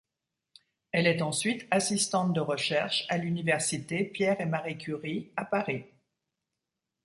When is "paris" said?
5.45-5.85